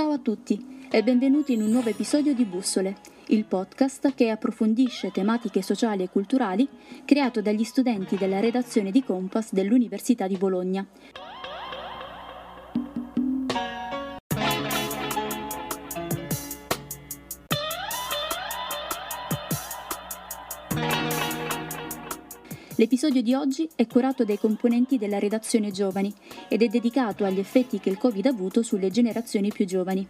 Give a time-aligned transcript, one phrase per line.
[0.00, 5.10] Ciao a tutti e benvenuti in un nuovo episodio di Bussole, il podcast che approfondisce
[5.10, 6.66] tematiche sociali e culturali
[7.04, 10.86] creato dagli studenti della redazione di Compass dell'Università di Bologna.
[22.80, 26.10] L'episodio di oggi è curato dai componenti della redazione giovani
[26.48, 30.06] ed è dedicato agli effetti che il Covid ha avuto sulle generazioni più giovani.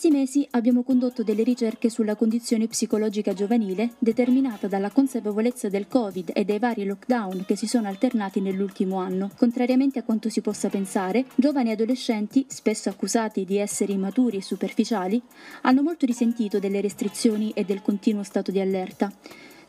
[0.00, 6.30] Questi mesi abbiamo condotto delle ricerche sulla condizione psicologica giovanile determinata dalla consapevolezza del Covid
[6.32, 9.30] e dei vari lockdown che si sono alternati nell'ultimo anno.
[9.36, 14.42] Contrariamente a quanto si possa pensare, giovani e adolescenti, spesso accusati di essere immaturi e
[14.42, 15.20] superficiali,
[15.62, 19.12] hanno molto risentito delle restrizioni e del continuo stato di allerta.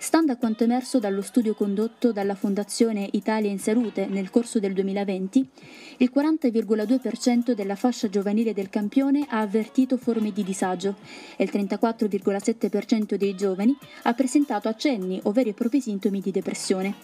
[0.02, 4.74] Stando a quanto emerso dallo studio condotto dalla Fondazione Italia in Salute nel corso del
[4.74, 5.50] 2020,
[5.98, 10.96] il 40,2% della fascia giovanile del campione ha avvertito forme di disagio
[11.38, 16.96] e il 34,7% dei giovani ha presentato accenni o veri e propri sintomi di depressione.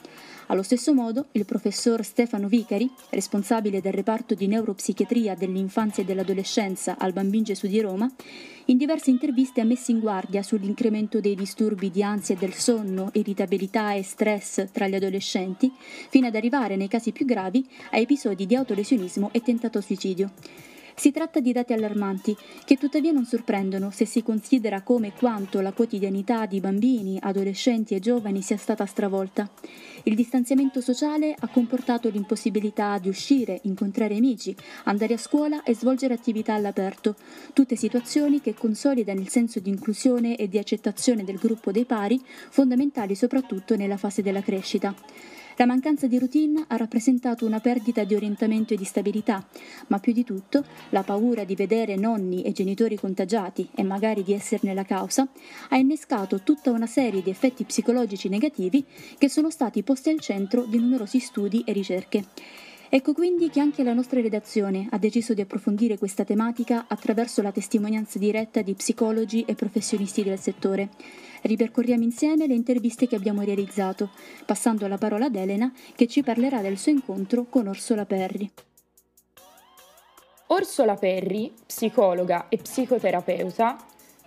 [0.49, 6.95] Allo stesso modo, il professor Stefano Vicari, responsabile del reparto di neuropsichiatria dell'infanzia e dell'adolescenza
[6.97, 8.09] al Bambin Gesù di Roma,
[8.65, 13.93] in diverse interviste ha messo in guardia sull'incremento dei disturbi di ansia del sonno, irritabilità
[13.93, 15.69] e stress tra gli adolescenti,
[16.09, 20.31] fino ad arrivare nei casi più gravi a episodi di autolesionismo e tentato suicidio.
[20.99, 25.61] Si tratta di dati allarmanti, che tuttavia non sorprendono se si considera come e quanto
[25.61, 29.47] la quotidianità di bambini, adolescenti e giovani sia stata stravolta.
[30.05, 36.15] Il distanziamento sociale ha comportato l'impossibilità di uscire, incontrare amici, andare a scuola e svolgere
[36.15, 37.15] attività all'aperto,
[37.53, 42.19] tutte situazioni che consolidano il senso di inclusione e di accettazione del gruppo dei pari,
[42.49, 44.95] fondamentali soprattutto nella fase della crescita.
[45.59, 49.43] La mancanza di routine ha rappresentato una perdita di orientamento e di stabilità,
[49.87, 54.33] ma più di tutto la paura di vedere nonni e genitori contagiati e magari di
[54.33, 55.27] esserne la causa
[55.69, 58.85] ha innescato tutta una serie di effetti psicologici negativi
[59.17, 62.23] che sono stati posti al centro di numerosi studi e ricerche.
[62.89, 67.51] Ecco quindi che anche la nostra redazione ha deciso di approfondire questa tematica attraverso la
[67.51, 70.89] testimonianza diretta di psicologi e professionisti del settore.
[71.41, 74.11] Ripercorriamo insieme le interviste che abbiamo realizzato,
[74.45, 78.49] passando la parola ad Elena che ci parlerà del suo incontro con Orsola Perri.
[80.47, 83.75] Orsola Perri, psicologa e psicoterapeuta,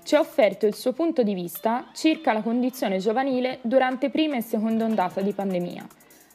[0.03, 4.43] ci ha offerto il suo punto di vista circa la condizione giovanile durante prima e
[4.43, 5.87] seconda ondata di pandemia,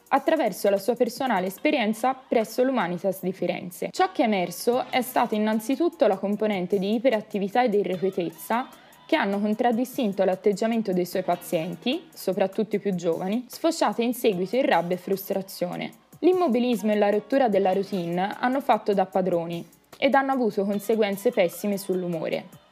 [0.08, 3.88] attraverso la sua personale esperienza presso l'Humanitas di Firenze.
[3.90, 8.68] Ciò che è emerso è stata innanzitutto la componente di iperattività ed irrequietezza
[9.06, 14.66] che hanno contraddistinto l'atteggiamento dei suoi pazienti, soprattutto i più giovani, sfociate in seguito in
[14.66, 15.92] rabbia e frustrazione.
[16.20, 19.64] L'immobilismo e la rottura della routine hanno fatto da padroni
[19.98, 22.65] ed hanno avuto conseguenze pessime sull'umore.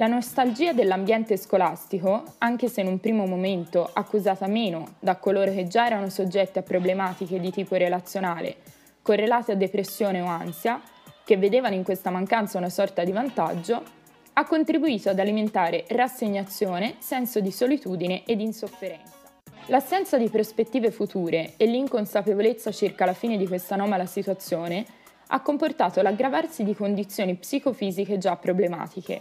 [0.00, 5.66] La nostalgia dell'ambiente scolastico, anche se in un primo momento accusata meno da coloro che
[5.66, 8.56] già erano soggetti a problematiche di tipo relazionale,
[9.02, 10.80] correlate a depressione o ansia,
[11.22, 13.82] che vedevano in questa mancanza una sorta di vantaggio,
[14.32, 19.16] ha contribuito ad alimentare rassegnazione, senso di solitudine ed insofferenza.
[19.66, 24.82] L'assenza di prospettive future e l'inconsapevolezza circa la fine di questa anomala situazione
[25.26, 29.20] ha comportato l'aggravarsi di condizioni psicofisiche già problematiche,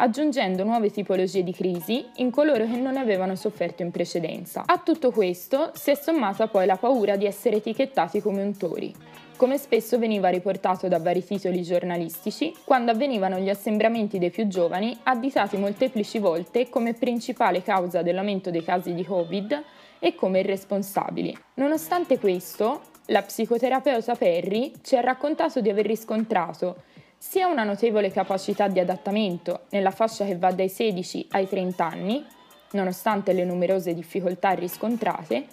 [0.00, 4.64] aggiungendo nuove tipologie di crisi in coloro che non avevano sofferto in precedenza.
[4.66, 8.94] A tutto questo si è sommata poi la paura di essere etichettati come untori,
[9.36, 14.96] come spesso veniva riportato da vari titoli giornalistici, quando avvenivano gli assembramenti dei più giovani,
[15.04, 19.62] additati molteplici volte come principale causa dell'aumento dei casi di Covid
[19.98, 21.36] e come irresponsabili.
[21.54, 26.82] Nonostante questo, la psicoterapeuta Perry ci ha raccontato di aver riscontrato
[27.18, 32.24] sia una notevole capacità di adattamento nella fascia che va dai 16 ai 30 anni,
[32.72, 35.46] nonostante le numerose difficoltà riscontrate,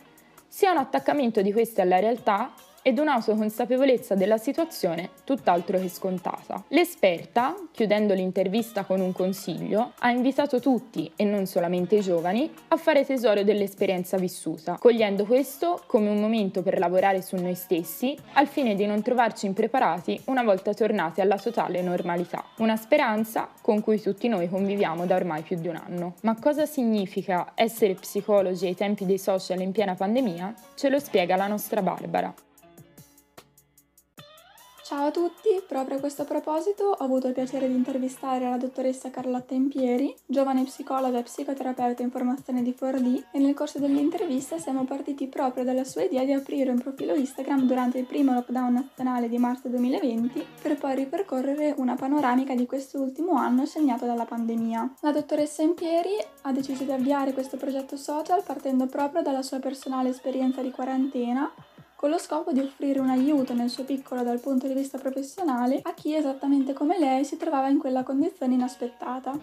[0.48, 2.54] sia un attaccamento di queste alla realtà
[2.88, 6.64] ed un'autoconsapevolezza della situazione tutt'altro che scontata.
[6.68, 12.78] L'esperta, chiudendo l'intervista con un consiglio, ha invitato tutti, e non solamente i giovani, a
[12.78, 18.46] fare tesoro dell'esperienza vissuta, cogliendo questo come un momento per lavorare su noi stessi, al
[18.46, 22.44] fine di non trovarci impreparati una volta tornati alla totale normalità.
[22.58, 26.14] Una speranza con cui tutti noi conviviamo da ormai più di un anno.
[26.22, 30.54] Ma cosa significa essere psicologi ai tempi dei social in piena pandemia?
[30.76, 32.32] Ce lo spiega la nostra Barbara.
[34.86, 39.10] Ciao a tutti, proprio a questo proposito ho avuto il piacere di intervistare la dottoressa
[39.10, 44.86] Carlotta Impieri, giovane psicologa e psicoterapeuta in formazione di 4D e nel corso dell'intervista siamo
[44.86, 49.28] partiti proprio dalla sua idea di aprire un profilo Instagram durante il primo lockdown nazionale
[49.28, 54.98] di marzo 2020 per poi ripercorrere una panoramica di quest'ultimo anno segnato dalla pandemia.
[55.00, 60.10] La dottoressa Impieri ha deciso di avviare questo progetto social partendo proprio dalla sua personale
[60.10, 61.52] esperienza di quarantena
[61.96, 65.80] con lo scopo di offrire un aiuto nel suo piccolo dal punto di vista professionale
[65.84, 69.38] a chi esattamente come lei si trovava in quella condizione inaspettata.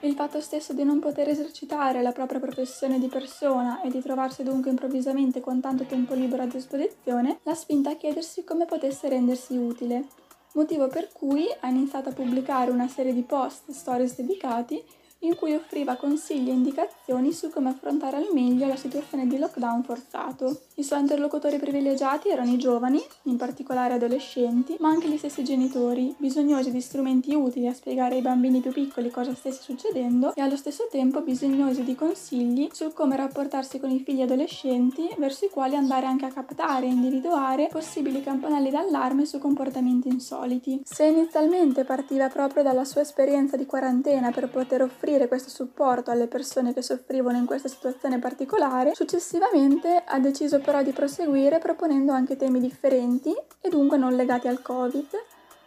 [0.00, 4.42] Il fatto stesso di non poter esercitare la propria professione di persona e di trovarsi
[4.42, 9.56] dunque improvvisamente con tanto tempo libero a disposizione l'ha spinta a chiedersi come potesse rendersi
[9.56, 10.06] utile,
[10.54, 14.82] motivo per cui ha iniziato a pubblicare una serie di post e stories dedicati
[15.20, 19.84] in cui offriva consigli e indicazioni su come affrontare al meglio la situazione di lockdown
[19.84, 20.62] forzato.
[20.74, 26.14] I suoi interlocutori privilegiati erano i giovani, in particolare adolescenti, ma anche gli stessi genitori,
[26.16, 30.56] bisognosi di strumenti utili a spiegare ai bambini più piccoli cosa stesse succedendo e allo
[30.56, 35.76] stesso tempo bisognosi di consigli su come rapportarsi con i figli adolescenti verso i quali
[35.76, 40.80] andare anche a captare e individuare possibili campanelli d'allarme su comportamenti insoliti.
[40.84, 46.28] Se inizialmente partiva proprio dalla sua esperienza di quarantena per poter offrire questo supporto alle
[46.28, 52.36] persone che soffrivano in questa situazione particolare, successivamente ha deciso però di proseguire proponendo anche
[52.36, 55.08] temi differenti e dunque non legati al Covid,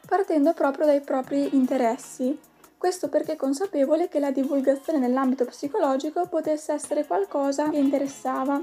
[0.08, 2.38] partendo proprio dai propri interessi.
[2.78, 8.62] Questo perché consapevole che la divulgazione nell'ambito psicologico potesse essere qualcosa che interessava.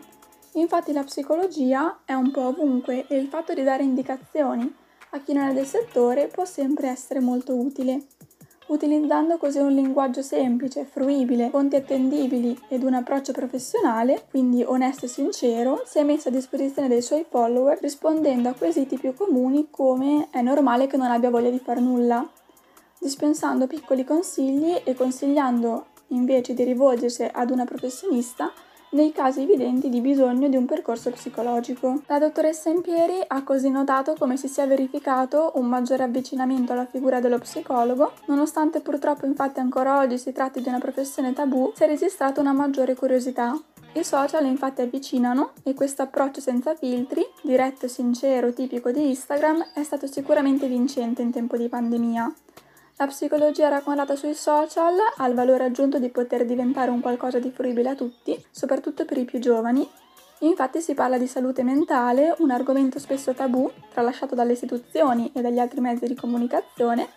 [0.54, 4.80] Infatti la psicologia è un po' ovunque e il fatto di dare indicazioni
[5.10, 8.06] a chi non è del settore può sempre essere molto utile.
[8.66, 15.08] Utilizzando così un linguaggio semplice, fruibile, fonti attendibili ed un approccio professionale, quindi onesto e
[15.08, 20.28] sincero, si è messo a disposizione dei suoi follower rispondendo a quesiti più comuni come
[20.30, 22.26] è normale che non abbia voglia di far nulla,
[22.98, 28.52] dispensando piccoli consigli e consigliando invece di rivolgersi ad una professionista
[28.92, 32.02] nei casi evidenti di bisogno di un percorso psicologico.
[32.06, 37.20] La dottoressa Impieri ha così notato come si sia verificato un maggiore avvicinamento alla figura
[37.20, 41.86] dello psicologo, nonostante purtroppo infatti ancora oggi si tratti di una professione tabù, si è
[41.86, 43.58] registrata una maggiore curiosità.
[43.94, 49.82] I social infatti avvicinano e questo approccio senza filtri, diretto, sincero, tipico di Instagram, è
[49.82, 52.32] stato sicuramente vincente in tempo di pandemia.
[53.02, 57.50] La psicologia raccontata sui social ha il valore aggiunto di poter diventare un qualcosa di
[57.50, 59.84] fruibile a tutti, soprattutto per i più giovani.
[60.42, 65.58] Infatti si parla di salute mentale, un argomento spesso tabù, tralasciato dalle istituzioni e dagli
[65.58, 67.08] altri mezzi di comunicazione,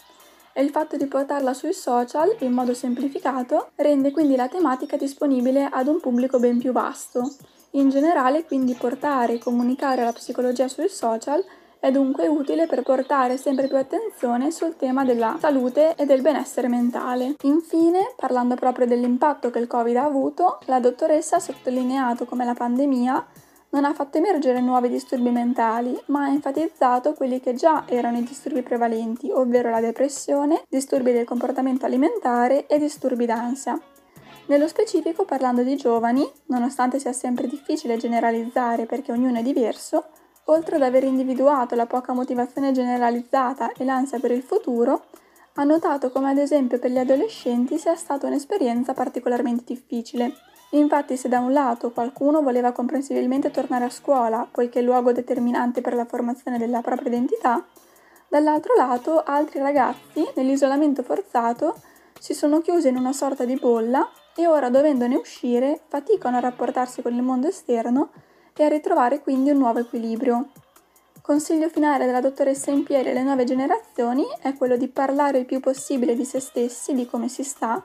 [0.54, 5.70] e il fatto di portarla sui social in modo semplificato rende quindi la tematica disponibile
[5.72, 7.32] ad un pubblico ben più vasto.
[7.74, 11.46] In generale, quindi portare e comunicare la psicologia sui social
[11.86, 16.68] è dunque utile per portare sempre più attenzione sul tema della salute e del benessere
[16.68, 17.36] mentale.
[17.44, 22.56] Infine, parlando proprio dell'impatto che il Covid ha avuto, la dottoressa ha sottolineato come la
[22.56, 23.26] pandemia
[23.70, 28.24] non ha fatto emergere nuovi disturbi mentali, ma ha enfatizzato quelli che già erano i
[28.24, 33.80] disturbi prevalenti, ovvero la depressione, disturbi del comportamento alimentare e disturbi d'ansia.
[34.48, 40.06] Nello specifico, parlando di giovani, nonostante sia sempre difficile generalizzare perché ognuno è diverso,
[40.46, 45.06] oltre ad aver individuato la poca motivazione generalizzata e l'ansia per il futuro,
[45.54, 50.34] ha notato come ad esempio per gli adolescenti sia stata un'esperienza particolarmente difficile.
[50.72, 55.80] Infatti se da un lato qualcuno voleva comprensibilmente tornare a scuola, poiché è luogo determinante
[55.80, 57.64] per la formazione della propria identità,
[58.28, 61.76] dall'altro lato altri ragazzi, nell'isolamento forzato,
[62.20, 67.02] si sono chiusi in una sorta di bolla e ora dovendone uscire faticano a rapportarsi
[67.02, 68.10] con il mondo esterno
[68.58, 70.50] e a ritrovare quindi un nuovo equilibrio.
[71.22, 76.16] Consiglio finale della dottoressa Impieri alle nuove generazioni è quello di parlare il più possibile
[76.16, 77.84] di se stessi, di come si sta,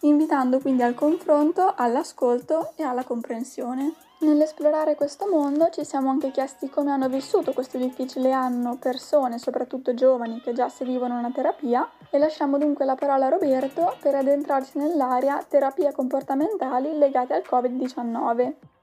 [0.00, 3.94] invitando quindi al confronto, all'ascolto e alla comprensione.
[4.22, 9.94] Nell'esplorare questo mondo ci siamo anche chiesti come hanno vissuto questo difficile anno persone, soprattutto
[9.94, 14.76] giovani, che già seguivano una terapia e lasciamo dunque la parola a Roberto per addentrarsi
[14.76, 18.79] nell'area terapie comportamentali legate al Covid-19.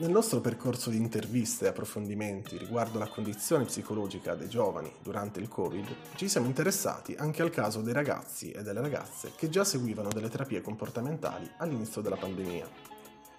[0.00, 5.48] Nel nostro percorso di interviste e approfondimenti riguardo la condizione psicologica dei giovani durante il
[5.48, 10.10] Covid, ci siamo interessati anche al caso dei ragazzi e delle ragazze che già seguivano
[10.10, 12.68] delle terapie comportamentali all'inizio della pandemia.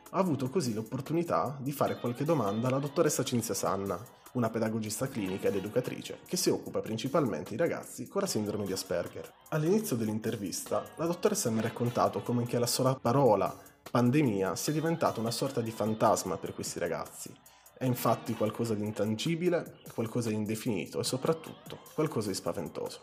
[0.09, 3.97] Ho avuto così l'opportunità di fare qualche domanda alla dottoressa Cinzia Sanna,
[4.33, 8.73] una pedagogista clinica ed educatrice che si occupa principalmente di ragazzi con la sindrome di
[8.73, 9.31] Asperger.
[9.51, 15.19] All'inizio dell'intervista, la dottoressa mi ha raccontato come anche la sola parola pandemia sia diventata
[15.19, 17.33] una sorta di fantasma per questi ragazzi
[17.77, 23.01] È infatti qualcosa di intangibile, qualcosa di indefinito e soprattutto qualcosa di spaventoso.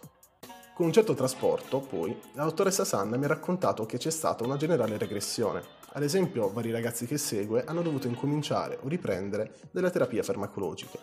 [0.74, 4.58] Con un certo trasporto, poi, la dottoressa Sanna mi ha raccontato che c'è stata una
[4.58, 5.62] generale regressione.
[5.94, 10.98] Ad esempio, vari ragazzi che segue hanno dovuto incominciare o riprendere delle terapie farmacologiche.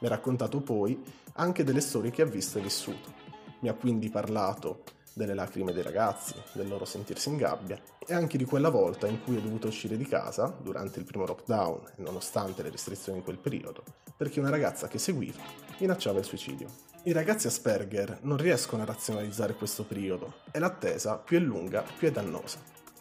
[0.00, 0.98] Mi ha raccontato poi
[1.34, 3.12] anche delle storie che ha visto e vissuto.
[3.60, 8.38] Mi ha quindi parlato delle lacrime dei ragazzi, del loro sentirsi in gabbia e anche
[8.38, 12.02] di quella volta in cui è dovuto uscire di casa durante il primo lockdown e
[12.02, 13.82] nonostante le restrizioni in quel periodo,
[14.16, 15.42] perché una ragazza che seguiva
[15.78, 16.68] minacciava il suicidio.
[17.04, 22.08] I ragazzi Asperger non riescono a razionalizzare questo periodo e l'attesa più è lunga più
[22.08, 22.58] è dannosa.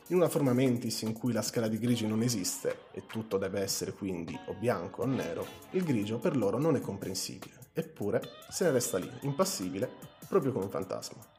[0.07, 3.61] In una forma mentis in cui la scala di grigi non esiste e tutto deve
[3.61, 8.63] essere quindi o bianco o nero, il grigio per loro non è comprensibile, eppure se
[8.63, 9.87] ne resta lì, impassibile,
[10.27, 11.38] proprio come un fantasma.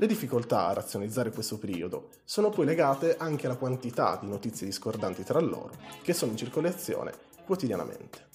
[0.00, 5.24] Le difficoltà a razionalizzare questo periodo sono poi legate anche alla quantità di notizie discordanti
[5.24, 7.12] tra loro che sono in circolazione
[7.44, 8.28] quotidianamente.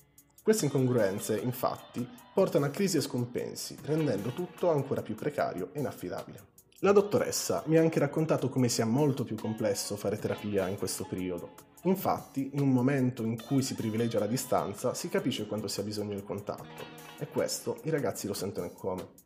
[0.44, 6.40] Queste incongruenze, infatti, portano a crisi e scompensi, rendendo tutto ancora più precario e inaffidabile.
[6.82, 11.06] La dottoressa mi ha anche raccontato come sia molto più complesso fare terapia in questo
[11.06, 11.54] periodo.
[11.86, 16.14] Infatti, in un momento in cui si privilegia la distanza, si capisce quanto sia bisogno
[16.14, 16.84] del contatto,
[17.18, 19.24] e questo i ragazzi lo sentono come.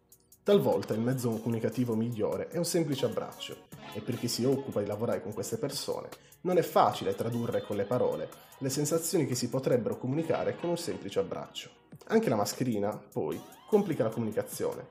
[0.49, 3.55] Talvolta il mezzo comunicativo migliore è un semplice abbraccio
[3.93, 6.09] e per chi si occupa di lavorare con queste persone
[6.41, 8.27] non è facile tradurre con le parole
[8.57, 11.69] le sensazioni che si potrebbero comunicare con un semplice abbraccio.
[12.07, 14.87] Anche la mascherina, poi, complica la comunicazione.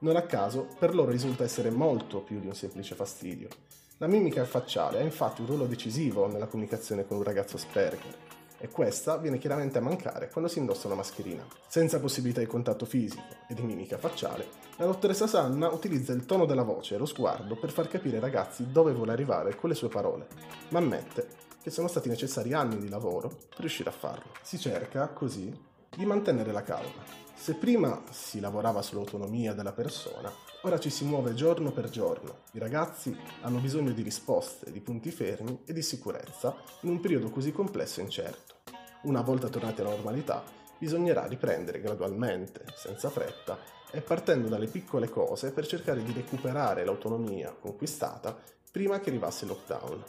[0.00, 3.48] Non a caso, per loro risulta essere molto più di un semplice fastidio.
[3.96, 8.68] La mimica facciale ha infatti un ruolo decisivo nella comunicazione con un ragazzo Asperger e
[8.68, 11.46] questa viene chiaramente a mancare quando si indossa una mascherina.
[11.66, 14.46] Senza possibilità di contatto fisico e di mimica facciale,
[14.76, 18.22] la dottoressa Sanna utilizza il tono della voce e lo sguardo per far capire ai
[18.22, 20.26] ragazzi dove vuole arrivare con le sue parole,
[20.70, 24.32] ma ammette che sono stati necessari anni di lavoro per riuscire a farlo.
[24.42, 25.52] Si cerca, così,
[25.96, 27.02] di mantenere la calma.
[27.34, 30.32] Se prima si lavorava sull'autonomia della persona,
[30.68, 32.40] ora ci si muove giorno per giorno.
[32.52, 37.30] I ragazzi hanno bisogno di risposte, di punti fermi e di sicurezza in un periodo
[37.30, 38.56] così complesso e incerto.
[39.04, 40.44] Una volta tornati alla normalità,
[40.78, 43.58] bisognerà riprendere gradualmente, senza fretta,
[43.90, 48.36] e partendo dalle piccole cose per cercare di recuperare l'autonomia conquistata
[48.70, 50.04] prima che arrivasse il lockdown.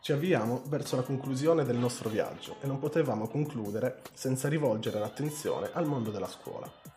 [0.00, 5.70] Ci avviamo verso la conclusione del nostro viaggio e non potevamo concludere senza rivolgere l'attenzione
[5.72, 6.95] al mondo della scuola.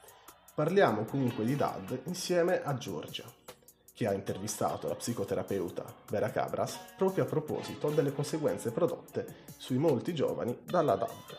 [0.59, 3.23] Parliamo comunque di DAD insieme a Giorgia,
[3.93, 10.13] che ha intervistato la psicoterapeuta Vera Cabras proprio a proposito delle conseguenze prodotte sui molti
[10.13, 11.37] giovani dalla DAD.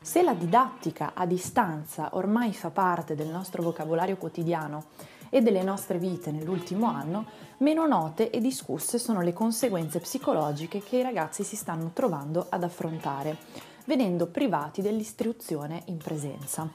[0.00, 4.86] Se la didattica a distanza ormai fa parte del nostro vocabolario quotidiano
[5.28, 7.26] e delle nostre vite nell'ultimo anno,
[7.58, 12.64] meno note e discusse sono le conseguenze psicologiche che i ragazzi si stanno trovando ad
[12.64, 13.36] affrontare,
[13.84, 16.68] venendo privati dell'istruzione in presenza.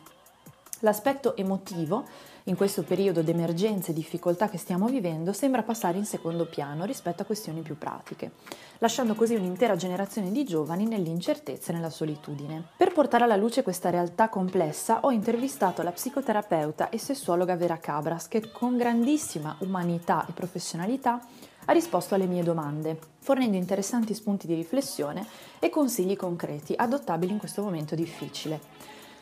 [0.81, 2.05] L'aspetto emotivo
[2.43, 6.85] in questo periodo di emergenze e difficoltà che stiamo vivendo sembra passare in secondo piano
[6.85, 8.31] rispetto a questioni più pratiche,
[8.77, 12.69] lasciando così un'intera generazione di giovani nell'incertezza e nella solitudine.
[12.77, 18.27] Per portare alla luce questa realtà complessa ho intervistato la psicoterapeuta e sessuologa Vera Cabras
[18.27, 21.19] che con grandissima umanità e professionalità
[21.69, 25.25] ha risposto alle mie domande, fornendo interessanti spunti di riflessione
[25.59, 28.59] e consigli concreti adottabili in questo momento difficile.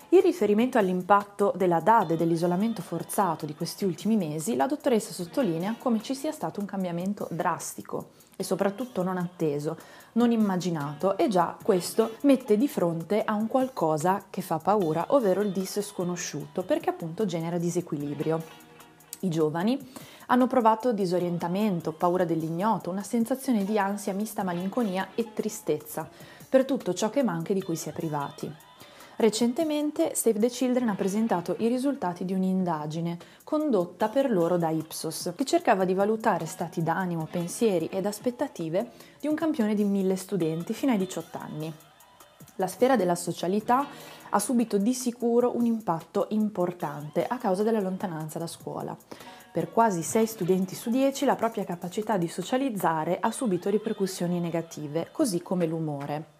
[0.09, 5.75] In riferimento all'impatto della DAD e dell'isolamento forzato di questi ultimi mesi, la dottoressa sottolinea
[5.79, 9.77] come ci sia stato un cambiamento drastico e soprattutto non atteso,
[10.13, 15.41] non immaginato e già questo mette di fronte a un qualcosa che fa paura, ovvero
[15.41, 18.41] il dis sconosciuto, perché appunto genera disequilibrio.
[19.21, 19.79] I giovani
[20.27, 26.07] hanno provato disorientamento, paura dell'ignoto, una sensazione di ansia mista malinconia e tristezza
[26.47, 28.51] per tutto ciò che manca e di cui si è privati.
[29.17, 35.31] Recentemente Save the Children ha presentato i risultati di un'indagine condotta per loro da Ipsos,
[35.35, 38.91] che cercava di valutare stati d'animo, pensieri ed aspettative
[39.21, 41.73] di un campione di mille studenti fino ai 18 anni.
[42.57, 43.85] La sfera della socialità
[44.29, 48.95] ha subito di sicuro un impatto importante a causa della lontananza da scuola.
[49.55, 55.07] Per quasi 6 studenti su 10 la propria capacità di socializzare ha subito ripercussioni negative,
[55.13, 56.34] così come l'umore.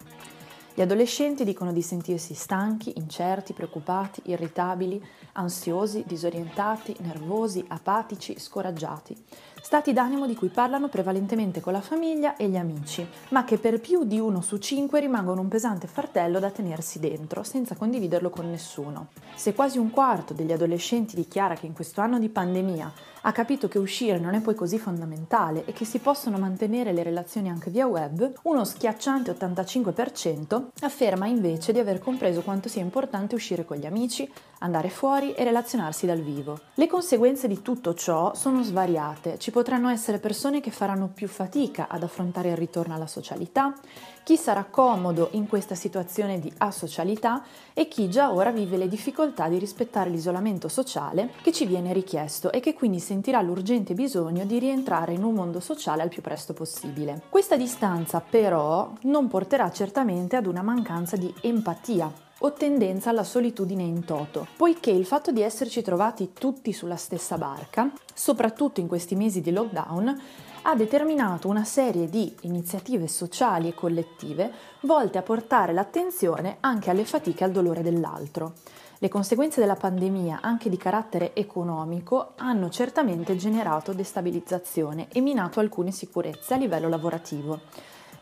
[0.78, 5.02] Gli adolescenti dicono di sentirsi stanchi, incerti, preoccupati, irritabili,
[5.32, 9.16] ansiosi, disorientati, nervosi, apatici, scoraggiati,
[9.62, 13.80] stati d'animo di cui parlano prevalentemente con la famiglia e gli amici, ma che per
[13.80, 18.50] più di uno su cinque rimangono un pesante fardello da tenersi dentro, senza condividerlo con
[18.50, 19.08] nessuno.
[19.34, 22.92] Se quasi un quarto degli adolescenti dichiara che in questo anno di pandemia
[23.28, 27.02] ha capito che uscire non è poi così fondamentale e che si possono mantenere le
[27.02, 33.34] relazioni anche via web, uno schiacciante 85% afferma invece di aver compreso quanto sia importante
[33.34, 36.60] uscire con gli amici, andare fuori e relazionarsi dal vivo.
[36.76, 39.40] Le conseguenze di tutto ciò sono svariate.
[39.40, 43.74] Ci potranno essere persone che faranno più fatica ad affrontare il ritorno alla socialità,
[44.26, 47.44] chi sarà comodo in questa situazione di asocialità
[47.76, 52.52] e chi già ora vive le difficoltà di rispettare l'isolamento sociale che ci viene richiesto
[52.52, 56.54] e che quindi sentirà l'urgente bisogno di rientrare in un mondo sociale al più presto
[56.54, 57.22] possibile.
[57.30, 63.84] Questa distanza però non porterà certamente ad una mancanza di empatia o tendenza alla solitudine
[63.84, 69.14] in toto, poiché il fatto di esserci trovati tutti sulla stessa barca, soprattutto in questi
[69.14, 70.20] mesi di lockdown,
[70.68, 77.06] ha determinato una serie di iniziative sociali e collettive volte a portare l'attenzione anche alle
[77.06, 78.54] fatiche e al dolore dell'altro.
[78.98, 85.92] Le conseguenze della pandemia, anche di carattere economico, hanno certamente generato destabilizzazione e minato alcune
[85.92, 87.60] sicurezze a livello lavorativo.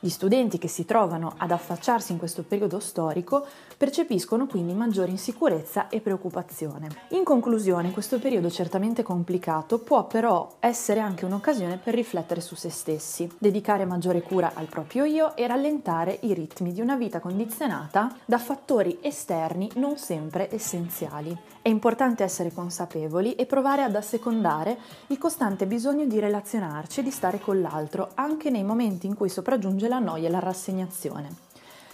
[0.03, 3.45] Gli studenti che si trovano ad affacciarsi in questo periodo storico
[3.77, 6.89] percepiscono quindi maggiore insicurezza e preoccupazione.
[7.11, 12.69] In conclusione, questo periodo certamente complicato può però essere anche un'occasione per riflettere su se
[12.69, 18.13] stessi, dedicare maggiore cura al proprio io e rallentare i ritmi di una vita condizionata
[18.25, 21.33] da fattori esterni non sempre essenziali.
[21.61, 27.09] È importante essere consapevoli e provare ad assecondare il costante bisogno di relazionarci e di
[27.09, 31.29] stare con l'altro, anche nei momenti in cui sopraggiunge la noia e la rassegnazione.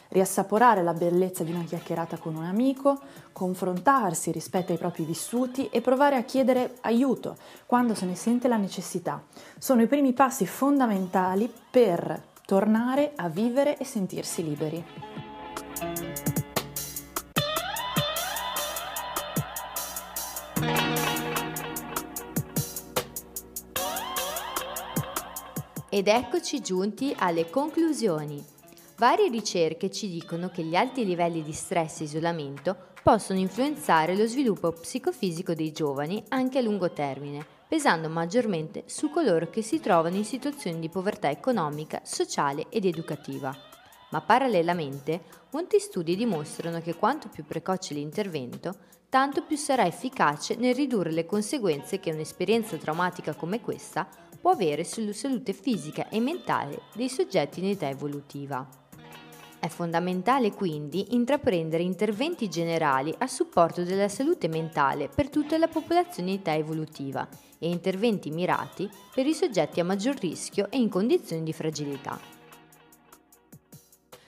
[0.10, 3.00] Riassaporare la bellezza di una chiacchierata con un amico,
[3.32, 8.58] confrontarsi rispetto ai propri vissuti e provare a chiedere aiuto quando se ne sente la
[8.58, 9.22] necessità.
[9.58, 14.84] Sono i primi passi fondamentali per tornare a vivere e sentirsi liberi.
[26.00, 28.42] Ed eccoci giunti alle conclusioni.
[28.96, 34.26] Varie ricerche ci dicono che gli alti livelli di stress e isolamento possono influenzare lo
[34.26, 40.16] sviluppo psicofisico dei giovani anche a lungo termine, pesando maggiormente su coloro che si trovano
[40.16, 43.54] in situazioni di povertà economica, sociale ed educativa.
[44.12, 48.74] Ma parallelamente, molti studi dimostrano che quanto più precoce l'intervento,
[49.10, 54.08] tanto più sarà efficace nel ridurre le conseguenze che un'esperienza traumatica come questa
[54.40, 58.68] può avere sulla salute fisica e mentale dei soggetti in età evolutiva.
[59.60, 66.32] È fondamentale quindi intraprendere interventi generali a supporto della salute mentale per tutta la popolazione
[66.32, 71.44] in età evolutiva e interventi mirati per i soggetti a maggior rischio e in condizioni
[71.44, 72.38] di fragilità.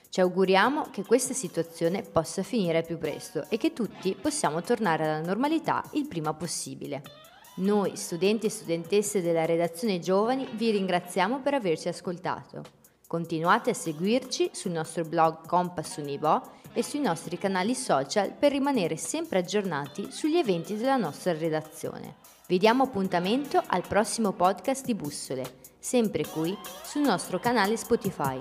[0.10, 5.26] Ci auguriamo che questa situazione possa finire più presto e che tutti possiamo tornare alla
[5.26, 7.21] normalità il prima possibile.
[7.56, 12.64] Noi, studenti e studentesse della redazione Giovani, vi ringraziamo per averci ascoltato.
[13.06, 18.96] Continuate a seguirci sul nostro blog Compass Unibo e sui nostri canali social per rimanere
[18.96, 22.16] sempre aggiornati sugli eventi della nostra redazione.
[22.48, 28.40] Vi diamo appuntamento al prossimo podcast di Bussole, sempre qui sul nostro canale Spotify.